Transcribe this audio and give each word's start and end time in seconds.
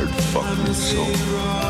I'd 0.00 0.10
fuck 0.32 0.66
you, 0.66 1.67